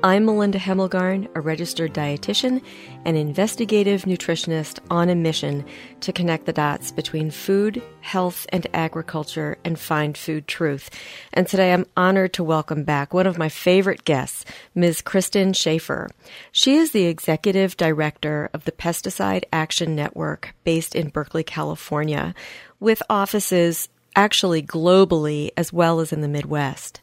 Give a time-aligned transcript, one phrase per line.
[0.00, 2.62] I'm Melinda Hemmelgarn, a registered dietitian
[3.04, 5.64] and investigative nutritionist on a mission
[6.02, 10.88] to connect the dots between food, health, and agriculture and find food truth.
[11.32, 14.44] And today I'm honored to welcome back one of my favorite guests,
[14.76, 15.02] Ms.
[15.02, 16.08] Kristin Schafer.
[16.52, 22.36] She is the executive director of the Pesticide Action Network based in Berkeley, California,
[22.78, 27.00] with offices actually globally as well as in the Midwest.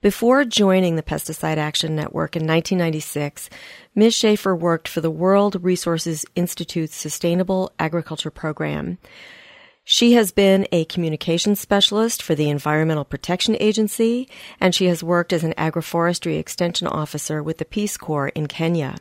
[0.00, 3.50] Before joining the Pesticide Action Network in 1996,
[3.96, 4.14] Ms.
[4.14, 8.98] Schafer worked for the World Resources Institute's Sustainable Agriculture Program.
[9.82, 14.28] She has been a communications specialist for the Environmental Protection Agency,
[14.60, 18.98] and she has worked as an agroforestry extension officer with the Peace Corps in Kenya.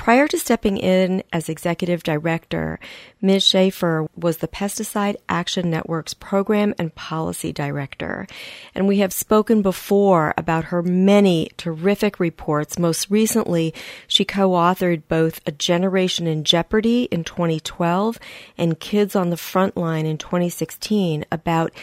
[0.00, 2.80] Prior to stepping in as executive director,
[3.20, 3.44] Ms.
[3.44, 8.26] Schafer was the Pesticide Action Network's program and policy director.
[8.74, 12.78] And we have spoken before about her many terrific reports.
[12.78, 13.74] Most recently,
[14.06, 18.18] she co-authored both A Generation in Jeopardy in 2012
[18.56, 21.74] and Kids on the Front Line in 2016 about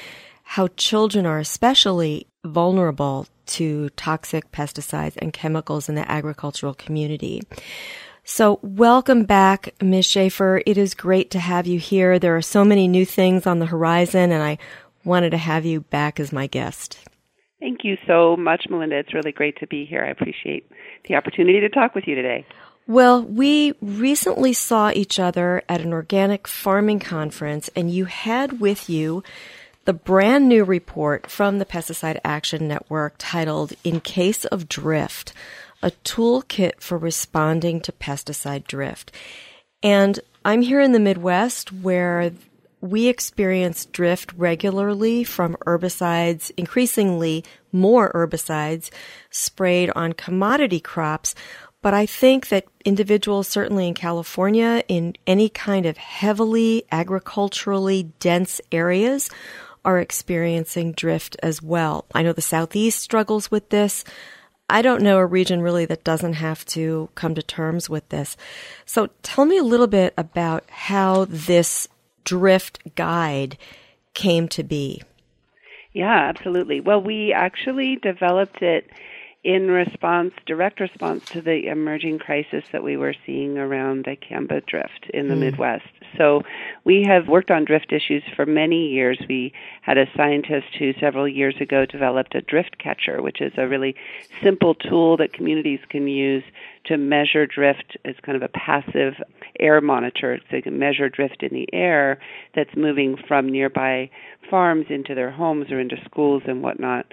[0.41, 7.43] how children are especially vulnerable to toxic pesticides and chemicals in the agricultural community.
[8.29, 10.05] So, welcome back, Ms.
[10.05, 10.61] Schafer.
[10.65, 12.19] It is great to have you here.
[12.19, 14.57] There are so many new things on the horizon, and I
[15.05, 16.99] wanted to have you back as my guest.
[17.61, 18.97] Thank you so much, Melinda.
[18.97, 20.03] It's really great to be here.
[20.03, 20.69] I appreciate
[21.07, 22.45] the opportunity to talk with you today.
[22.85, 28.89] Well, we recently saw each other at an organic farming conference, and you had with
[28.89, 29.23] you
[29.85, 35.31] the brand new report from the Pesticide Action Network titled In Case of Drift
[35.81, 39.11] a toolkit for responding to pesticide drift.
[39.83, 42.31] And I'm here in the Midwest where
[42.81, 48.89] we experience drift regularly from herbicides, increasingly more herbicides
[49.29, 51.35] sprayed on commodity crops.
[51.81, 58.59] But I think that individuals, certainly in California, in any kind of heavily agriculturally dense
[58.71, 59.29] areas,
[59.85, 62.05] are experiencing drift as well.
[62.13, 64.03] I know the Southeast struggles with this.
[64.69, 68.35] I don't know a region really that doesn't have to come to terms with this.
[68.85, 71.87] So tell me a little bit about how this
[72.25, 73.57] drift guide
[74.13, 75.01] came to be.
[75.93, 76.81] Yeah, absolutely.
[76.81, 78.89] Well, we actually developed it
[79.43, 85.09] in response, direct response to the emerging crisis that we were seeing around dicamba drift
[85.13, 85.39] in the mm.
[85.39, 85.87] Midwest.
[86.17, 86.41] So
[86.83, 89.19] we have worked on drift issues for many years.
[89.29, 93.67] We had a scientist who several years ago developed a drift catcher, which is a
[93.67, 93.95] really
[94.41, 96.43] simple tool that communities can use
[96.85, 99.15] to measure drift as kind of a passive
[99.59, 100.39] air monitor.
[100.39, 102.19] So they can measure drift in the air
[102.55, 104.09] that's moving from nearby
[104.49, 107.05] farms into their homes or into schools and whatnot.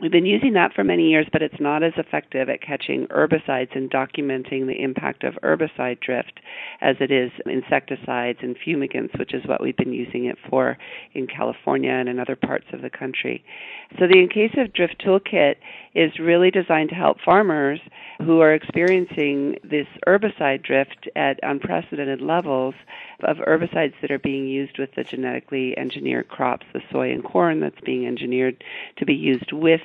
[0.00, 3.74] We've been using that for many years, but it's not as effective at catching herbicides
[3.74, 6.38] and documenting the impact of herbicide drift
[6.80, 10.78] as it is insecticides and fumigants, which is what we've been using it for
[11.14, 13.44] in California and in other parts of the country.
[13.98, 15.56] So the In Case of Drift Toolkit
[15.96, 17.80] is really designed to help farmers
[18.18, 22.76] who are experiencing this herbicide drift at unprecedented levels
[23.24, 27.58] of herbicides that are being used with the genetically engineered crops, the soy and corn
[27.58, 28.62] that's being engineered
[28.96, 29.80] to be used with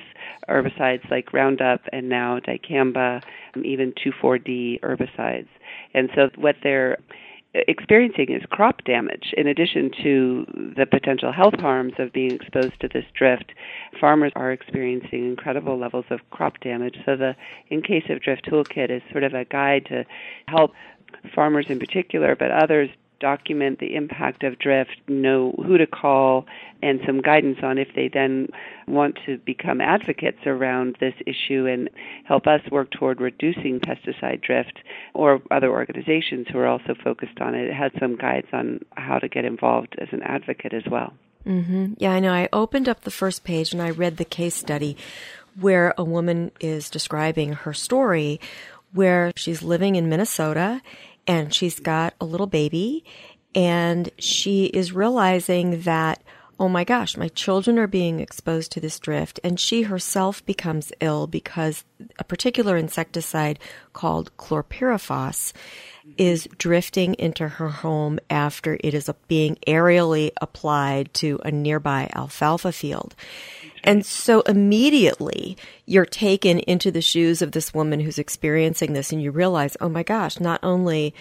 [0.48, 3.22] herbicides like Roundup and now dicamba,
[3.54, 5.48] um, even 2,4-D herbicides.
[5.94, 6.98] And so what they're
[7.54, 9.32] experiencing is crop damage.
[9.36, 13.52] In addition to the potential health harms of being exposed to this drift,
[14.00, 16.96] farmers are experiencing incredible levels of crop damage.
[17.06, 17.36] So the
[17.70, 20.04] In Case of Drift Toolkit is sort of a guide to
[20.48, 20.72] help
[21.34, 22.90] farmers in particular, but others
[23.24, 26.44] document the impact of drift, know who to call,
[26.82, 28.48] and some guidance on if they then
[28.86, 31.88] want to become advocates around this issue and
[32.24, 34.78] help us work toward reducing pesticide drift
[35.14, 37.68] or other organizations who are also focused on it.
[37.68, 41.14] It has some guides on how to get involved as an advocate as well.
[41.46, 41.94] Mm-hmm.
[41.96, 42.32] Yeah, I know.
[42.32, 44.98] I opened up the first page and I read the case study
[45.58, 48.38] where a woman is describing her story
[48.92, 50.82] where she's living in Minnesota
[51.26, 53.04] and she's got a little baby
[53.54, 56.22] and she is realizing that
[56.58, 59.40] oh my gosh, my children are being exposed to this drift.
[59.42, 61.84] And she herself becomes ill because
[62.18, 63.58] a particular insecticide
[63.92, 65.52] called chlorpyrifos
[66.18, 72.72] is drifting into her home after it is being aerially applied to a nearby alfalfa
[72.72, 73.14] field.
[73.82, 75.56] And so immediately
[75.86, 79.88] you're taken into the shoes of this woman who's experiencing this and you realize, oh
[79.88, 81.14] my gosh, not only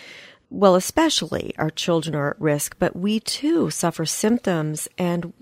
[0.49, 5.33] well, especially our children are at risk, but we too suffer symptoms and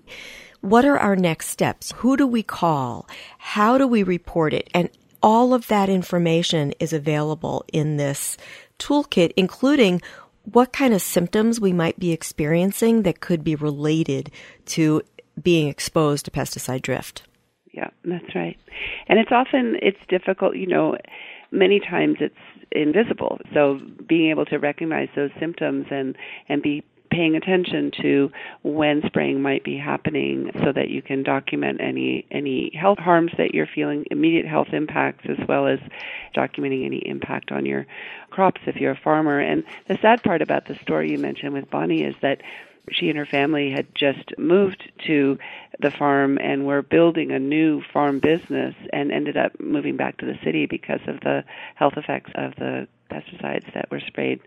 [0.62, 1.92] what are our next steps?
[1.98, 3.08] Who do we call?
[3.40, 4.70] How do we report it?
[4.74, 4.90] And
[5.24, 8.38] all of that information is available in this
[8.80, 10.02] toolkit, including
[10.44, 14.32] what kind of symptoms we might be experiencing that could be related
[14.66, 15.02] to
[15.42, 17.24] being exposed to pesticide drift.
[17.74, 18.58] Yeah, that's right.
[19.08, 20.98] And it's often it's difficult, you know,
[21.52, 22.36] many times it's
[22.72, 23.40] invisible.
[23.54, 26.18] So being able to recognize those symptoms and
[26.48, 28.32] and be paying attention to
[28.64, 33.54] when spraying might be happening so that you can document any any health harms that
[33.54, 35.80] you're feeling immediate health impacts as well as
[36.36, 37.86] documenting any impact on your
[38.30, 41.70] crops if you're a farmer and the sad part about the story you mentioned with
[41.70, 42.42] Bonnie is that
[42.90, 45.38] she and her family had just moved to
[45.80, 50.26] the farm and were building a new farm business and ended up moving back to
[50.26, 51.44] the city because of the
[51.76, 54.40] health effects of the pesticides that were sprayed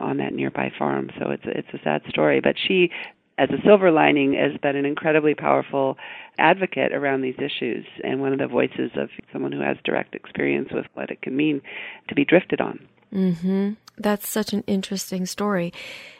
[0.00, 1.10] on that nearby farm.
[1.18, 2.90] So it's it's a sad story, but she
[3.38, 5.96] as a silver lining has been an incredibly powerful
[6.38, 10.68] advocate around these issues and one of the voices of someone who has direct experience
[10.72, 11.60] with what it can mean
[12.08, 12.78] to be drifted on.
[13.12, 13.76] Mhm.
[13.98, 15.72] That's such an interesting story.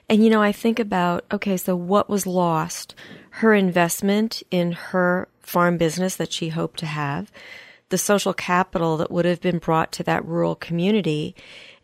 [0.08, 2.94] And you know, I think about okay, so what was lost?
[3.30, 7.32] Her investment in her farm business that she hoped to have,
[7.88, 11.34] the social capital that would have been brought to that rural community.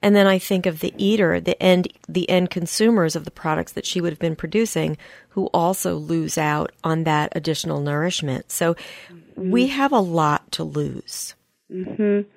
[0.00, 3.72] And then I think of the eater, the end, the end consumers of the products
[3.72, 4.96] that she would have been producing
[5.31, 8.52] who also lose out on that additional nourishment.
[8.52, 9.50] So mm-hmm.
[9.50, 11.34] we have a lot to lose.
[11.70, 12.28] Mm-hmm.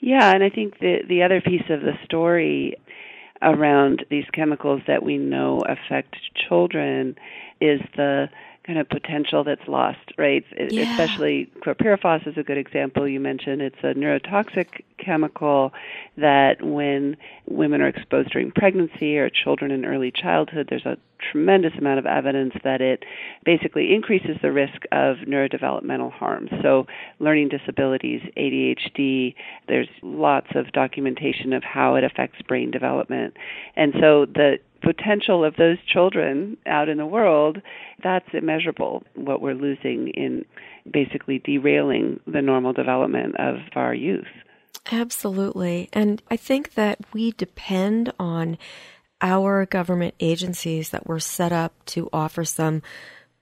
[0.00, 2.76] Yeah, and I think the the other piece of the story
[3.42, 6.16] around these chemicals that we know affect
[6.48, 7.16] children
[7.60, 8.28] is the
[8.66, 10.44] kind of potential that's lost, right?
[10.58, 10.90] Yeah.
[10.90, 13.62] Especially chlorpyrifos is a good example you mentioned.
[13.62, 15.72] It's a neurotoxic chemical
[16.16, 17.16] that when
[17.48, 20.96] women are exposed during pregnancy or children in early childhood, there's a
[21.32, 23.04] tremendous amount of evidence that it
[23.44, 26.48] basically increases the risk of neurodevelopmental harm.
[26.62, 26.86] So,
[27.18, 29.34] learning disabilities, ADHD,
[29.68, 33.36] there's lots of documentation of how it affects brain development.
[33.76, 37.60] And so, the potential of those children out in the world,
[38.02, 40.44] that's immeasurable, what we're losing in
[40.92, 44.26] basically derailing the normal development of our youth.
[44.90, 45.88] Absolutely.
[45.92, 48.58] And I think that we depend on
[49.20, 52.82] our government agencies that were set up to offer some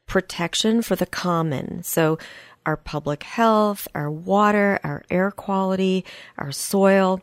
[0.06, 1.82] protection for the common.
[1.82, 2.18] So
[2.66, 6.04] our public health, our water, our air quality,
[6.38, 7.20] our soil.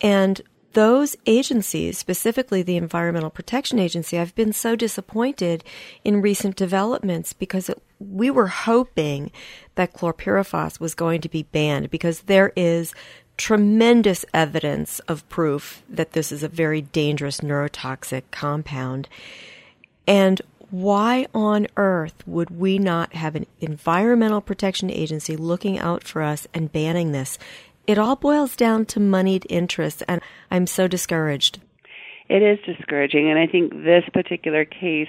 [0.00, 0.40] And
[0.72, 5.64] those agencies, specifically the Environmental Protection Agency, I've been so disappointed
[6.04, 9.30] in recent developments because it, we were hoping
[9.76, 12.92] that chlorpyrifos was going to be banned because there is
[13.36, 19.08] tremendous evidence of proof that this is a very dangerous neurotoxic compound.
[20.06, 20.40] And
[20.70, 26.46] why on earth would we not have an environmental protection agency looking out for us
[26.52, 27.38] and banning this?
[27.86, 31.60] It all boils down to moneyed interests, and I'm so discouraged.
[32.28, 35.08] It is discouraging, and I think this particular case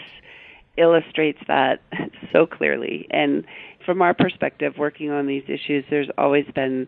[0.78, 1.82] illustrates that
[2.32, 3.08] so clearly.
[3.10, 3.46] And
[3.84, 6.88] from our perspective, working on these issues, there's always been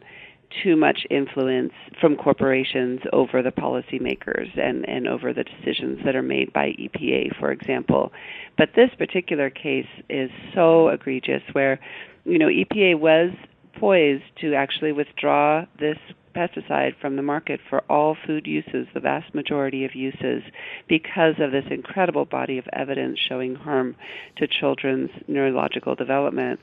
[0.63, 6.23] too much influence from corporations over the policymakers and, and over the decisions that are
[6.23, 8.11] made by EPA, for example.
[8.57, 11.79] But this particular case is so egregious where,
[12.25, 13.31] you know, EPA was
[13.75, 15.97] poised to actually withdraw this
[16.35, 20.43] pesticide from the market for all food uses, the vast majority of uses,
[20.87, 23.95] because of this incredible body of evidence showing harm
[24.35, 26.59] to children's neurological development.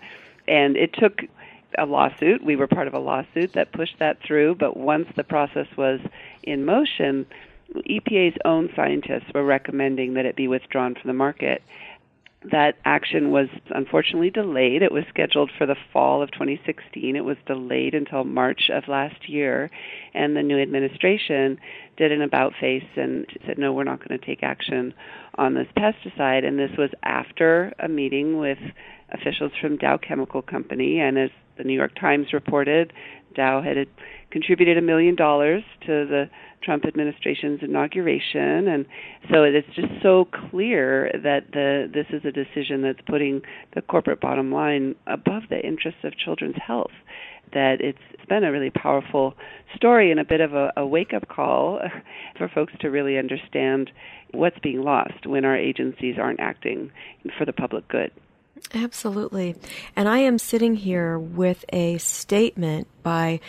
[0.49, 1.23] And it took
[1.78, 2.45] a lawsuit.
[2.45, 6.00] We were part of a lawsuit that pushed that through, but once the process was
[6.42, 7.26] in motion,
[7.75, 11.62] EPA's own scientists were recommending that it be withdrawn from the market.
[12.50, 14.83] That action was unfortunately delayed.
[14.83, 17.16] It was scheduled for the fall of 2016.
[17.16, 19.71] It was delayed until March of last year.
[20.17, 21.59] And the new administration
[21.97, 24.95] did an about face and said, no, we're not going to take action
[25.37, 26.45] on this pesticide.
[26.45, 28.59] And this was after a meeting with
[29.13, 31.01] officials from Dow Chemical Company.
[31.01, 32.93] And as the New York Times reported,
[33.35, 33.77] Dow had
[34.31, 36.29] contributed a million dollars to the
[36.63, 38.87] Trump administration's inauguration, and
[39.31, 43.43] so it's just so clear that the this is a decision that's putting
[43.75, 46.91] the corporate bottom line above the interests of children's health.
[47.53, 47.99] That it's,
[48.29, 49.35] been a really powerful
[49.76, 51.81] story and a bit of a, a wake up call
[52.38, 53.91] for folks to really understand
[54.33, 56.91] what's being lost when our agencies aren't acting
[57.38, 58.11] for the public good.
[58.75, 59.55] Absolutely.
[59.95, 63.41] And I am sitting here with a statement by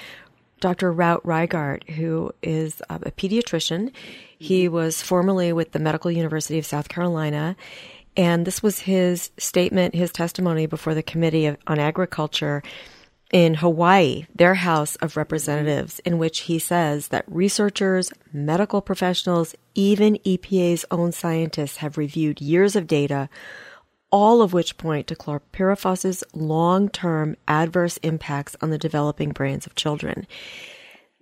[0.60, 0.92] Dr.
[0.92, 3.92] Routt Reigart, who is um, a pediatrician.
[4.38, 4.74] He mm-hmm.
[4.74, 7.56] was formerly with the Medical University of South Carolina.
[8.16, 12.64] And this was his statement, his testimony before the Committee on Agriculture
[13.32, 20.16] in Hawaii, their House of Representatives, in which he says that researchers, medical professionals, even
[20.26, 23.30] EPA's own scientists have reviewed years of data
[24.12, 30.26] all of which point to chlorpyrifos's long-term adverse impacts on the developing brains of children.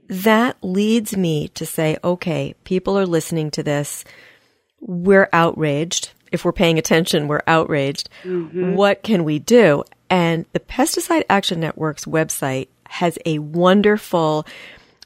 [0.08, 4.04] That leads me to say, okay, people are listening to this.
[4.80, 6.12] We're outraged.
[6.32, 8.10] If we're paying attention, we're outraged.
[8.24, 8.76] Mm-hmm.
[8.76, 9.84] What can we do?
[10.10, 14.46] And the Pesticide Action Network's website has a wonderful,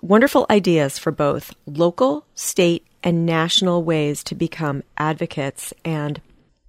[0.02, 6.22] wonderful ideas for both local, state, and national ways to become advocates and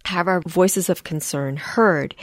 [0.04, 2.14] have our voices of concern heard.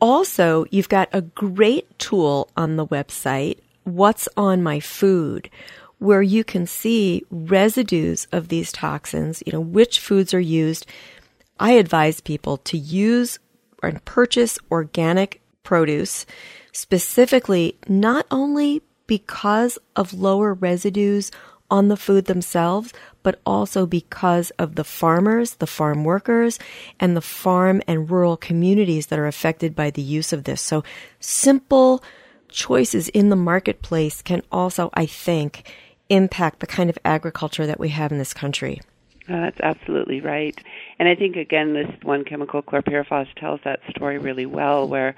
[0.00, 5.48] Also, you've got a great tool on the website, What's on My Food,
[5.98, 10.86] where you can see residues of these toxins, you know, which foods are used.
[11.60, 13.38] I advise people to use
[13.82, 16.26] and purchase organic produce,
[16.72, 21.30] specifically not only because of lower residues
[21.70, 26.58] on the food themselves, but also because of the farmers, the farm workers,
[27.00, 30.60] and the farm and rural communities that are affected by the use of this.
[30.60, 30.84] So
[31.18, 32.02] simple
[32.48, 35.72] choices in the marketplace can also, I think,
[36.10, 38.82] impact the kind of agriculture that we have in this country.
[39.32, 40.58] Oh, that's absolutely right.
[40.98, 45.14] And I think, again, this one chemical, chlorpyrifos, tells that story really well, where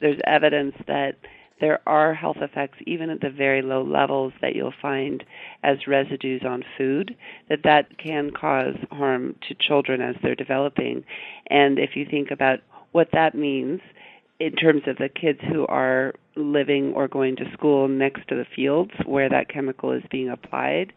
[0.00, 1.16] there's evidence that
[1.60, 5.22] there are health effects even at the very low levels that you'll find
[5.62, 7.16] as residues on food
[7.48, 11.04] that that can cause harm to children as they're developing
[11.50, 12.58] and if you think about
[12.90, 13.80] what that means
[14.40, 18.46] in terms of the kids who are living or going to school next to the
[18.56, 20.92] fields where that chemical is being applied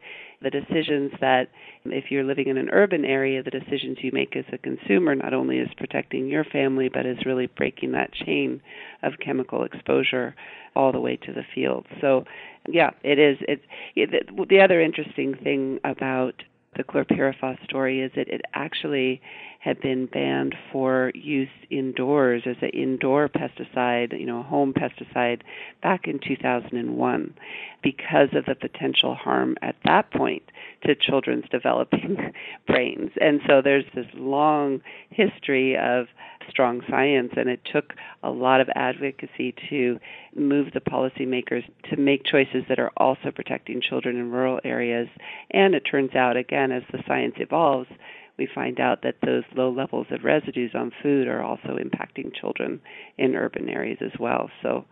[0.45, 1.47] the decisions that
[1.85, 5.33] if you're living in an urban area the decisions you make as a consumer not
[5.33, 8.61] only is protecting your family but is really breaking that chain
[9.01, 10.35] of chemical exposure
[10.75, 11.87] all the way to the field.
[11.99, 12.25] So
[12.69, 13.61] yeah it is it,
[13.95, 16.35] it the other interesting thing about
[16.75, 19.21] the chlorpyrifos story is that it actually
[19.59, 25.41] had been banned for use indoors as an indoor pesticide, you know, a home pesticide
[25.81, 27.33] back in 2001
[27.81, 30.43] because of the potential harm at that point
[30.85, 32.33] to children's developing
[32.67, 33.11] brains.
[33.19, 36.07] And so there's this long history of
[36.49, 39.99] strong science and it took a lot of advocacy to
[40.35, 45.07] move the policymakers to make choices that are also protecting children in rural areas.
[45.51, 47.89] And it turns out again as the science evolves
[48.37, 52.81] we find out that those low levels of residues on food are also impacting children
[53.17, 54.49] in urban areas as well.
[54.61, 54.85] So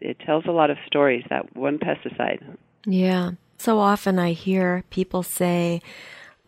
[0.00, 2.56] it tells a lot of stories, that one pesticide.
[2.86, 3.32] Yeah.
[3.58, 5.80] So often I hear people say,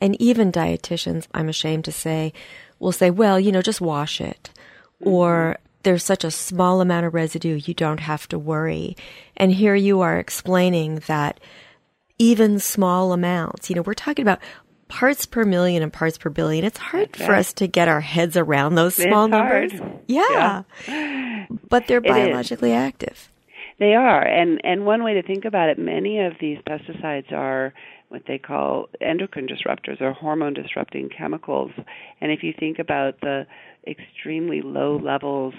[0.00, 2.32] and even dietitians, I'm ashamed to say,
[2.78, 4.50] will say, well, you know, just wash it.
[5.00, 5.08] Mm-hmm.
[5.08, 8.96] Or there's such a small amount of residue, you don't have to worry.
[9.36, 11.40] And here you are explaining that
[12.18, 14.40] even small amounts, you know, we're talking about
[14.88, 16.64] parts per million and parts per billion.
[16.64, 19.72] It's hard for us to get our heads around those small numbers.
[20.06, 20.62] Yeah.
[20.86, 21.46] yeah.
[21.68, 23.30] But they're biologically active.
[23.78, 24.22] They are.
[24.22, 27.72] And and one way to think about it, many of these pesticides are
[28.08, 31.70] what they call endocrine disruptors or hormone disrupting chemicals.
[32.20, 33.46] And if you think about the
[33.86, 35.54] extremely low levels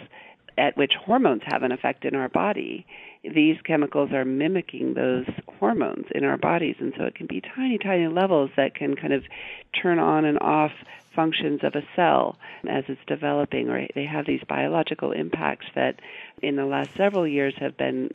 [0.57, 2.85] at which hormones have an effect in our body,
[3.23, 5.25] these chemicals are mimicking those
[5.59, 6.75] hormones in our bodies.
[6.79, 9.23] And so it can be tiny, tiny levels that can kind of
[9.81, 10.71] turn on and off
[11.19, 12.37] functions of a cell
[12.69, 15.99] as it's developing, or they have these biological impacts that
[16.41, 18.09] in the last several years have been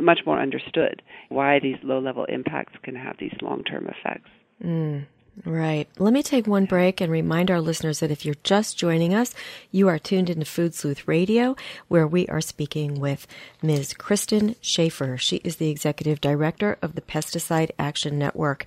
[0.00, 4.30] much more understood why these low level impacts can have these long term effects.
[4.64, 5.06] Mm.
[5.44, 5.88] Right.
[5.98, 9.34] Let me take one break and remind our listeners that if you're just joining us,
[9.70, 11.56] you are tuned into Food Sleuth Radio,
[11.88, 13.26] where we are speaking with
[13.62, 13.94] Ms.
[13.94, 15.18] Kristin Schafer.
[15.18, 18.66] She is the executive director of the Pesticide Action Network.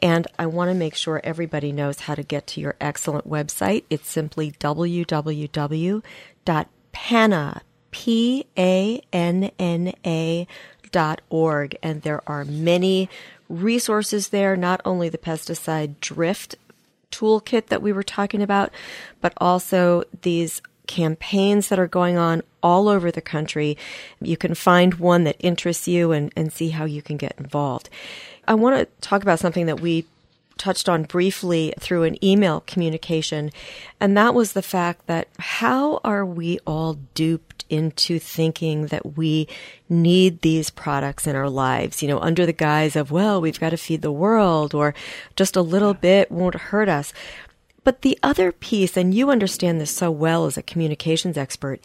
[0.00, 3.82] And I want to make sure everybody knows how to get to your excellent website.
[3.90, 6.02] It's simply www.panna,
[7.90, 8.96] P-A-N-N-A
[10.92, 11.76] dot org.
[11.82, 13.08] And there are many
[13.52, 16.56] resources there, not only the pesticide drift
[17.10, 18.72] toolkit that we were talking about,
[19.20, 23.76] but also these campaigns that are going on all over the country.
[24.20, 27.88] You can find one that interests you and, and see how you can get involved.
[28.48, 30.06] I want to talk about something that we
[30.58, 33.50] touched on briefly through an email communication,
[34.00, 39.48] and that was the fact that how are we all duped into thinking that we
[39.88, 43.70] need these products in our lives, you know, under the guise of, well, we've got
[43.70, 44.94] to feed the world or
[45.36, 47.12] just a little bit won't hurt us.
[47.84, 51.80] But the other piece, and you understand this so well as a communications expert,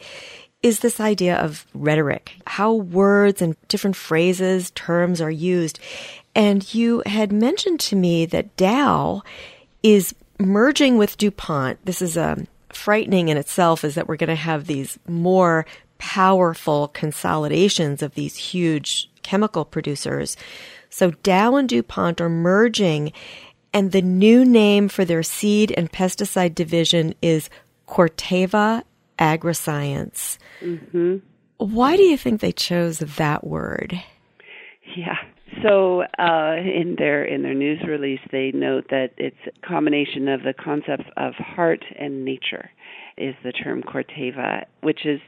[0.62, 5.78] is this idea of rhetoric, how words and different phrases, terms are used.
[6.34, 9.22] And you had mentioned to me that Dow
[9.82, 11.84] is merging with DuPont.
[11.84, 15.66] This is um, frightening in itself is that we're going to have these more
[15.98, 20.36] powerful consolidations of these huge chemical producers.
[20.90, 23.12] So Dow and DuPont are merging
[23.72, 27.50] and the new name for their seed and pesticide division is
[27.86, 28.82] Corteva
[29.18, 30.38] Agriscience.
[30.60, 31.16] Mm-hmm.
[31.58, 34.00] Why do you think they chose that word?
[34.96, 35.18] Yeah,
[35.62, 40.42] so uh, in their in their news release, they note that it's a combination of
[40.42, 42.70] the concepts of heart and nature,
[43.16, 45.20] is the term Corteva, which is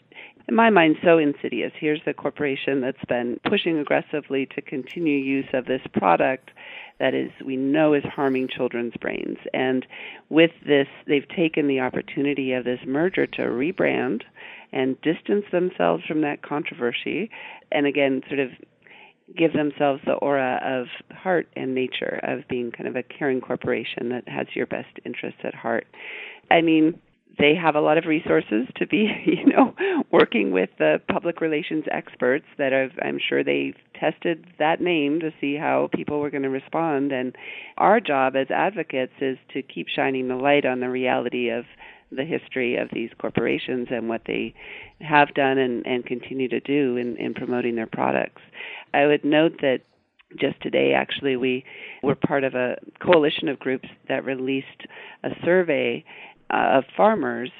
[0.49, 1.73] in my mind so insidious.
[1.79, 6.51] Here's the corporation that's been pushing aggressively to continue use of this product
[6.99, 9.39] that is we know is harming children's brains.
[9.55, 9.87] And
[10.29, 14.23] with this, they've taken the opportunity of this merger to rebrand
[14.73, 17.31] and distance themselves from that controversy
[17.73, 18.51] and again sort of
[19.37, 24.09] give themselves the aura of heart and nature of being kind of a caring corporation
[24.11, 25.87] that has your best interests at heart.
[26.51, 27.01] I mean,
[27.39, 29.75] they have a lot of resources to be, you know,
[30.11, 35.31] working with the public relations experts that have, I'm sure they've tested that name to
[35.41, 37.13] see how people were going to respond.
[37.13, 37.37] And
[37.79, 41.65] our job as advocates is to keep shining the light on the reality of
[42.11, 44.55] the history of these corporations and what they
[45.01, 48.43] have done and, and continue to do in, in promoting their products.
[48.93, 49.81] I would note that
[50.39, 51.65] just today, actually, we
[52.03, 54.87] were part of a coalition of groups that released
[55.25, 56.05] a survey
[56.53, 57.51] uh, of farmers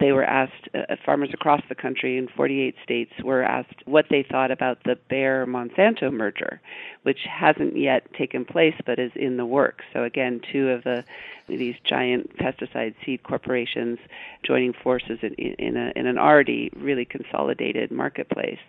[0.00, 4.22] they were asked, uh, farmers across the country in 48 states were asked what they
[4.22, 6.60] thought about the Bayer Monsanto merger,
[7.02, 9.84] which hasn't yet taken place but is in the works.
[9.92, 11.04] So again, two of the
[11.48, 13.98] these giant pesticide seed corporations
[14.42, 18.60] joining forces in, in, a, in an already really consolidated marketplace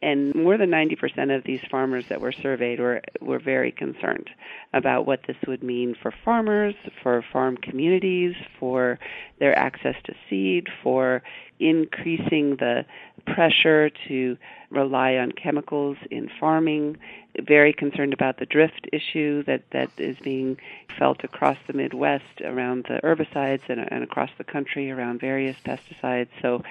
[0.00, 4.30] and more than 90% of these farmers that were surveyed were were very concerned
[4.72, 8.98] about what this would mean for farmers, for farm communities, for
[9.38, 11.22] their access to seed, for
[11.58, 12.84] increasing the
[13.26, 14.36] pressure to
[14.70, 16.96] rely on chemicals in farming,
[17.40, 20.56] very concerned about the drift issue that, that is being
[20.98, 26.28] felt across the Midwest around the herbicides and, and across the country around various pesticides.
[26.42, 26.62] So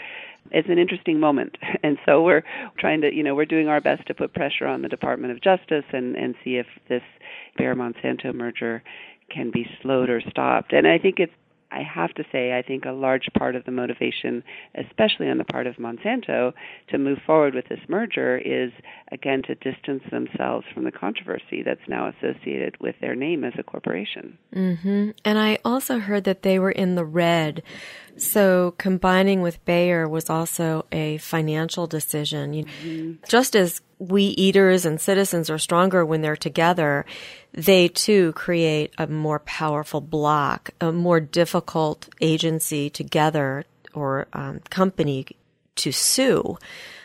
[0.52, 1.58] it's an interesting moment.
[1.84, 2.44] And so we're
[2.78, 5.42] trying to, you know, we're doing our best to put pressure on the Department of
[5.42, 7.04] Justice and, and see if this
[7.56, 8.84] Bayer Monsanto merger
[9.30, 10.74] can be slowed or stopped.
[10.74, 11.34] And I think it's
[11.72, 14.44] I have to say, I think a large part of the motivation,
[14.76, 16.54] especially on the part of Monsanto,
[16.90, 18.72] to move forward with this merger is,
[19.12, 23.64] again, to distance themselves from the controversy that's now associated with their name as a
[23.64, 24.38] corporation.
[24.56, 25.12] Mm-hmm.
[25.26, 27.64] And I also heard that they were in the red.
[28.17, 32.53] So combining with Bayer was also a financial decision.
[32.53, 33.13] Mm-hmm.
[33.27, 37.06] Just as we eaters and citizens are stronger when they're together,
[37.53, 45.25] they too create a more powerful block, a more difficult agency together or um, company
[45.75, 46.58] to sue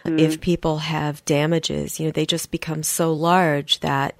[0.04, 0.18] mm.
[0.18, 1.98] if people have damages.
[1.98, 4.16] You know, they just become so large that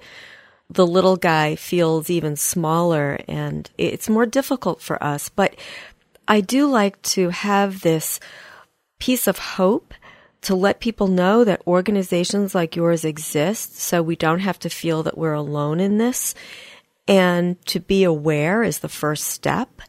[0.69, 5.29] the little guy feels even smaller and it's more difficult for us.
[5.29, 5.55] But
[6.27, 8.19] I do like to have this
[8.99, 9.93] piece of hope
[10.41, 15.03] to let people know that organizations like yours exist so we don't have to feel
[15.03, 16.35] that we're alone in this.
[17.07, 19.81] And to be aware is the first step.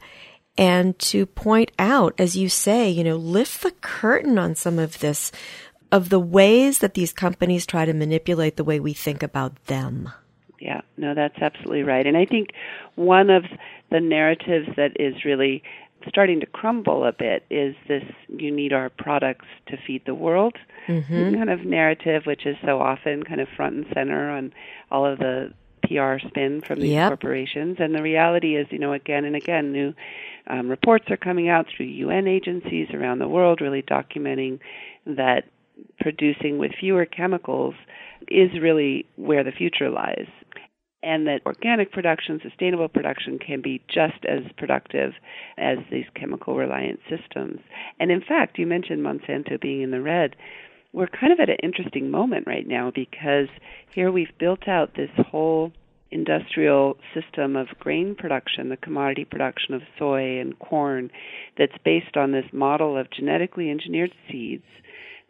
[0.56, 5.00] And to point out, as you say, you know, lift the curtain on some of
[5.00, 5.32] this,
[5.90, 10.10] of the ways that these companies try to manipulate the way we think about them.
[10.60, 12.06] Yeah, no, that's absolutely right.
[12.06, 12.50] And I think
[12.94, 13.44] one of
[13.90, 15.62] the narratives that is really
[16.08, 20.56] starting to crumble a bit is this you need our products to feed the world
[20.86, 21.34] mm-hmm.
[21.34, 24.52] kind of narrative, which is so often kind of front and center on
[24.90, 25.52] all of the
[25.86, 27.08] PR spin from these yep.
[27.08, 27.76] corporations.
[27.78, 29.94] And the reality is, you know, again and again, new
[30.46, 34.60] um, reports are coming out through UN agencies around the world, really documenting
[35.06, 35.44] that
[36.00, 37.74] producing with fewer chemicals
[38.28, 40.28] is really where the future lies
[41.04, 45.12] and that organic production, sustainable production can be just as productive
[45.58, 47.60] as these chemical reliant systems.
[48.00, 50.34] And in fact, you mentioned Monsanto being in the red.
[50.92, 53.48] We're kind of at an interesting moment right now because
[53.94, 55.72] here we've built out this whole
[56.10, 61.10] industrial system of grain production, the commodity production of soy and corn,
[61.58, 64.64] that's based on this model of genetically engineered seeds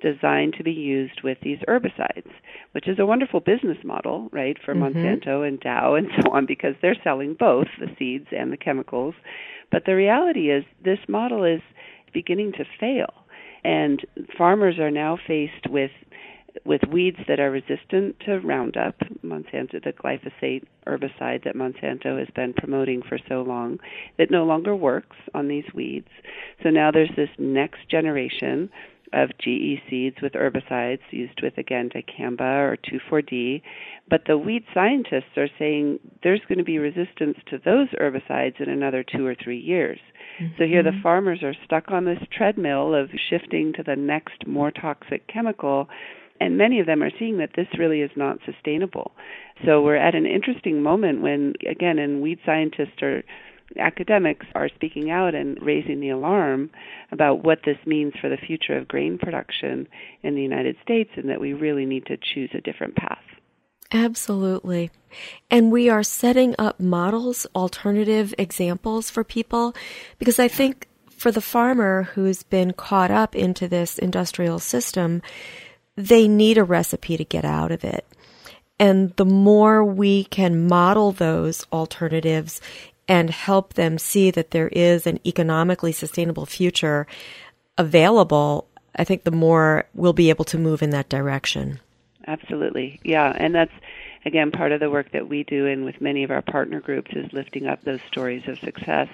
[0.05, 2.31] designed to be used with these herbicides,
[2.73, 4.99] which is a wonderful business model, right, for mm-hmm.
[4.99, 9.15] Monsanto and Dow and so on, because they're selling both the seeds and the chemicals.
[9.73, 11.63] But the reality is, this model is
[12.13, 13.13] beginning to fail,
[13.65, 14.05] and
[14.37, 15.91] farmers are now faced with
[16.65, 22.53] with weeds that are resistant to Roundup, Monsanto, the glyphosate herbicide that Monsanto has been
[22.53, 23.81] promoting for so long,
[24.19, 26.09] that no longer works on these weeds.
[26.63, 28.71] So now there's this next generation
[29.15, 32.77] of GE seeds with herbicides used with again dicamba or
[33.11, 33.63] 2,4-D,
[34.11, 38.69] but the weed scientists are saying there's going to be resistance to those herbicides in
[38.69, 39.99] another two or three years.
[40.41, 40.55] Mm-hmm.
[40.59, 44.71] So here the farmers are stuck on this treadmill of shifting to the next more
[44.71, 45.89] toxic chemical
[46.41, 49.13] and many of them are seeing that this really is not sustainable.
[49.65, 53.23] So we're at an interesting moment when again and weed scientists are
[53.79, 56.71] academics are speaking out and raising the alarm
[57.11, 59.87] about what this means for the future of grain production
[60.23, 63.23] in the United States and that we really need to choose a different path.
[63.93, 64.91] Absolutely.
[65.51, 69.75] And we are setting up models, alternative examples for people,
[70.19, 75.23] because I think for the farmer who's been caught up into this industrial system,
[75.97, 78.05] they need a recipe to get out of it.
[78.79, 82.61] And the more we can model those alternatives
[83.09, 87.07] and help them see that there is an economically sustainable future
[87.77, 91.81] available, I think the more we'll be able to move in that direction.
[92.27, 93.01] Absolutely.
[93.03, 93.33] Yeah.
[93.37, 93.73] And that's,
[94.25, 97.11] again, part of the work that we do and with many of our partner groups
[97.15, 99.09] is lifting up those stories of success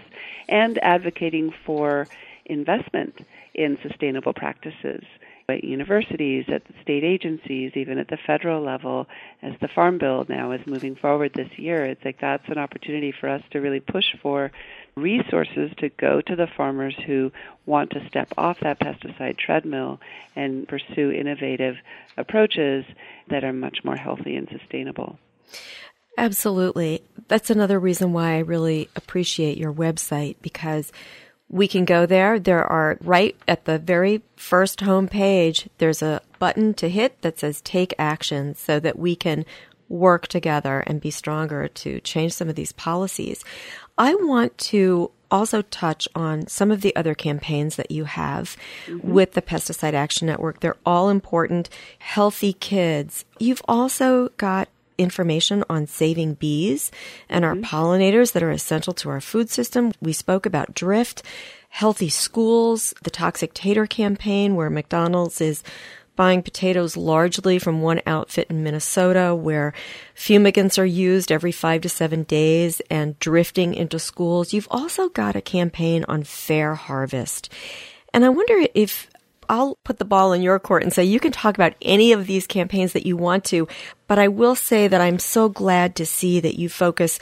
[0.49, 2.07] and advocating for
[2.47, 5.05] investment in sustainable practices
[5.51, 9.07] at universities, at the state agencies, even at the federal level,
[9.43, 13.13] as the Farm Bill now is moving forward this year, it's like that's an opportunity
[13.13, 14.51] for us to really push for
[14.97, 17.31] resources to go to the farmers who
[17.67, 20.01] want to step off that pesticide treadmill
[20.37, 21.77] and pursue innovative
[22.17, 22.85] approaches
[23.29, 25.19] that are much more healthy and sustainable.
[26.19, 27.03] Absolutely.
[27.29, 30.93] That's another reason why I really appreciate your website because
[31.51, 32.39] we can go there.
[32.39, 37.39] There are right at the very first home page, there's a button to hit that
[37.39, 39.45] says take action so that we can
[39.89, 43.45] work together and be stronger to change some of these policies.
[43.99, 49.11] I want to also touch on some of the other campaigns that you have mm-hmm.
[49.11, 50.61] with the Pesticide Action Network.
[50.61, 51.69] They're all important.
[51.99, 53.25] Healthy kids.
[53.39, 54.69] You've also got
[55.01, 56.91] information on saving bees
[57.29, 57.65] and our mm-hmm.
[57.65, 59.93] pollinators that are essential to our food system.
[60.01, 61.23] We spoke about drift,
[61.71, 65.63] healthy schools, the toxic tater campaign where McDonald's is
[66.17, 69.73] buying potatoes largely from one outfit in Minnesota where
[70.15, 74.53] fumigants are used every five to seven days and drifting into schools.
[74.53, 77.51] You've also got a campaign on fair harvest.
[78.13, 79.09] And I wonder if
[79.51, 82.29] I'll put the ball in your court and say you can talk about any of
[82.29, 83.67] these campaigns that you want to,
[84.07, 87.19] but I will say that I'm so glad to see that you focus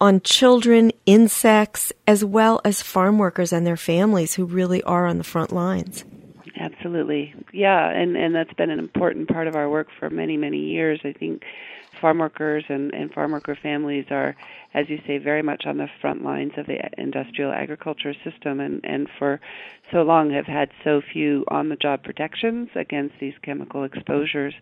[0.00, 5.18] on children, insects, as well as farm workers and their families who really are on
[5.18, 6.04] the front lines.
[6.56, 7.34] Absolutely.
[7.52, 11.00] Yeah, and and that's been an important part of our work for many many years.
[11.02, 11.42] I think
[12.00, 14.36] farm workers and, and farm worker families are,
[14.74, 18.80] as you say, very much on the front lines of the industrial agriculture system and,
[18.84, 19.40] and for
[19.92, 24.54] so long have had so few on the job protections against these chemical exposures.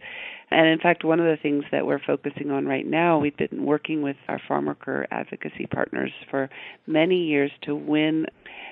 [0.51, 3.65] And in fact, one of the things that we're focusing on right now, we've been
[3.65, 6.51] working with our farm worker advocacy partners for
[6.87, 8.27] many years to win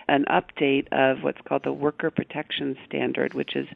[0.09, 3.67] an update of what's called the Worker Protection Standard, which is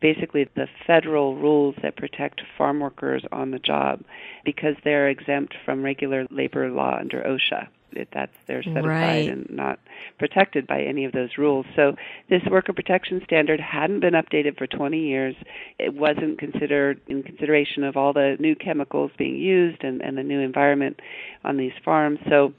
[0.00, 4.02] basically the federal rules that protect farm workers on the job
[4.44, 7.66] because they're exempt from regular labor law under OSHA.
[7.92, 9.02] It, that's they're set right.
[9.02, 9.78] aside and not
[10.18, 11.66] protected by any of those rules.
[11.76, 11.96] So
[12.28, 15.34] this worker protection standard hadn't been updated for 20 years.
[15.78, 20.22] It wasn't considered in consideration of all the new chemicals being used and, and the
[20.22, 21.00] new environment
[21.44, 22.18] on these farms.
[22.28, 22.52] So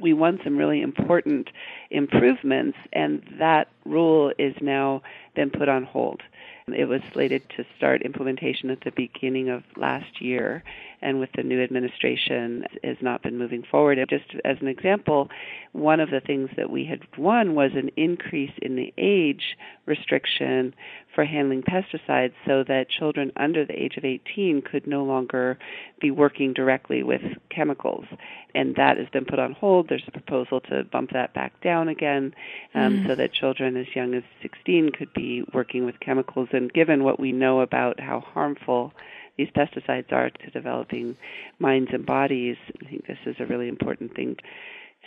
[0.00, 1.48] we won some really important
[1.90, 5.02] improvements, and that rule is now
[5.34, 6.22] been put on hold.
[6.68, 10.62] It was slated to start implementation at the beginning of last year,
[11.02, 13.98] and with the new administration, has not been moving forward.
[14.08, 15.28] Just as an example,
[15.72, 20.74] one of the things that we had won was an increase in the age restriction
[21.14, 25.58] for handling pesticides so that children under the age of 18 could no longer
[26.00, 28.04] be working directly with chemicals.
[28.54, 29.88] And that has been put on hold.
[29.88, 32.34] There's a proposal to bump that back down again
[32.74, 33.06] um, mm.
[33.06, 36.48] so that children as young as 16 could be working with chemicals.
[36.52, 38.92] And given what we know about how harmful
[39.38, 41.16] these pesticides are to developing
[41.58, 44.36] minds and bodies, I think this is a really important thing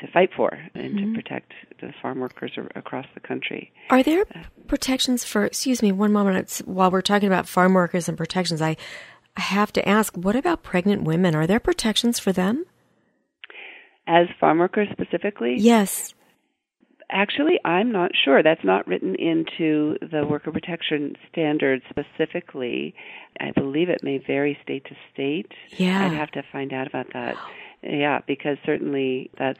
[0.01, 1.13] to fight for and mm-hmm.
[1.13, 3.71] to protect the farm workers across the country.
[3.89, 8.09] Are there uh, protections for, excuse me, one moment, while we're talking about farm workers
[8.09, 8.75] and protections, I
[9.37, 11.35] have to ask, what about pregnant women?
[11.35, 12.65] Are there protections for them?
[14.07, 15.55] As farm workers specifically?
[15.57, 16.14] Yes.
[17.11, 18.41] Actually, I'm not sure.
[18.41, 22.95] That's not written into the worker protection standards specifically.
[23.39, 25.51] I believe it may vary state to state.
[25.77, 26.05] Yeah.
[26.05, 27.35] I'd have to find out about that.
[27.87, 29.57] Yeah, because certainly that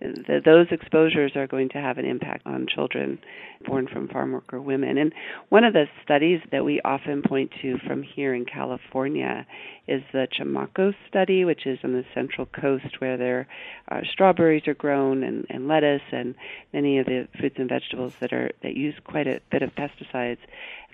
[0.00, 3.18] the, those exposures are going to have an impact on children
[3.66, 4.98] born from farm worker women.
[4.98, 5.14] And
[5.48, 9.46] one of the studies that we often point to from here in California
[9.86, 13.48] is the CHAMACOS study, which is on the Central Coast where there
[13.88, 16.34] are strawberries are grown and, and lettuce and
[16.74, 20.38] many of the fruits and vegetables that are that use quite a bit of pesticides.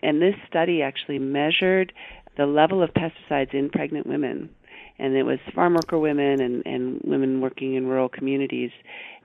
[0.05, 1.93] And this study actually measured
[2.37, 4.51] the level of pesticides in pregnant women
[4.99, 8.71] and it was farm worker women and, and women working in rural communities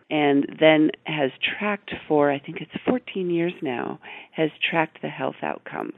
[0.10, 4.00] and then has tracked for I think it's 14 years now
[4.32, 5.94] has tracked the health outcomes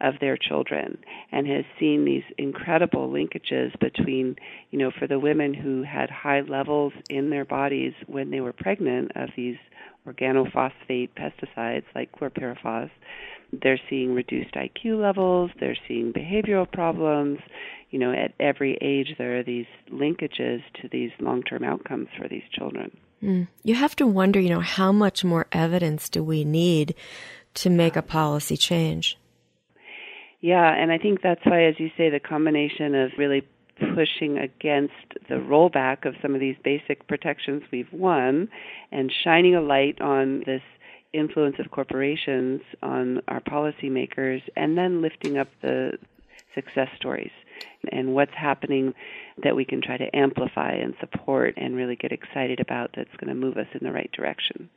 [0.00, 0.98] of their children
[1.30, 4.36] and has seen these incredible linkages between
[4.70, 8.52] you know for the women who had high levels in their bodies when they were
[8.52, 9.56] pregnant of these
[10.06, 12.90] organophosphate pesticides like chlorpyrifos
[13.52, 17.38] they're seeing reduced IQ levels, they're seeing behavioral problems.
[17.90, 22.28] You know, at every age, there are these linkages to these long term outcomes for
[22.28, 22.96] these children.
[23.22, 23.48] Mm.
[23.64, 26.94] You have to wonder, you know, how much more evidence do we need
[27.54, 29.18] to make a policy change?
[30.40, 33.42] Yeah, and I think that's why, as you say, the combination of really
[33.94, 34.94] pushing against
[35.28, 38.48] the rollback of some of these basic protections we've won
[38.92, 40.62] and shining a light on this
[41.12, 45.98] influence of corporations on our policymakers, and then lifting up the
[46.54, 47.30] success stories
[47.92, 48.94] and what's happening
[49.42, 53.28] that we can try to amplify and support and really get excited about that's going
[53.28, 54.68] to move us in the right direction.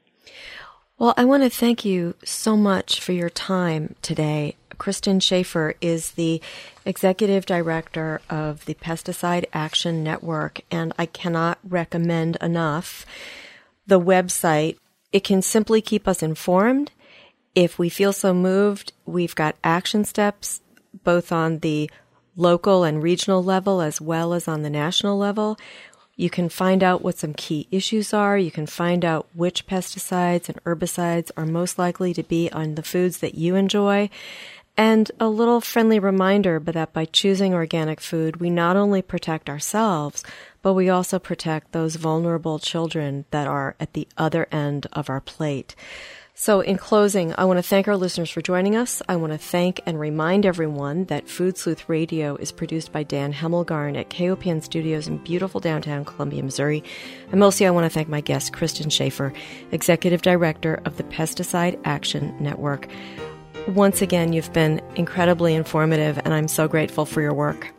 [1.00, 4.56] Well, I want to thank you so much for your time today.
[4.78, 6.42] Kristin Schafer is the
[6.86, 13.06] executive director of the Pesticide Action Network, and I cannot recommend enough
[13.88, 14.78] the website
[15.14, 16.92] it can simply keep us informed.
[17.56, 20.62] If we feel so moved, we've got action steps
[21.04, 21.90] both on the
[22.36, 25.58] local and regional level as well as on the national level.
[26.16, 28.38] You can find out what some key issues are.
[28.38, 32.84] You can find out which pesticides and herbicides are most likely to be on the
[32.84, 34.10] foods that you enjoy.
[34.76, 39.50] And a little friendly reminder but that by choosing organic food, we not only protect
[39.50, 40.24] ourselves,
[40.64, 45.22] but we also protect those vulnerable children that are at the other end of our
[45.22, 45.76] plate.
[46.36, 49.04] So, in closing, I want to thank our listeners for joining us.
[49.08, 53.32] I want to thank and remind everyone that Food Sleuth Radio is produced by Dan
[53.32, 56.84] Hemmelgarn at KOPN Studios in beautiful downtown Columbia, Missouri.
[57.30, 59.36] And mostly, I want to thank my guest, Kristin Schafer,
[59.72, 62.88] Executive Director of the Pesticide Action Network.
[63.68, 67.72] Once again, you've been incredibly informative, and I'm so grateful for your work.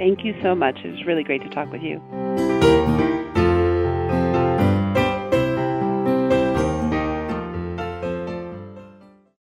[0.00, 0.78] Thank you so much.
[0.82, 2.00] It was really great to talk with you.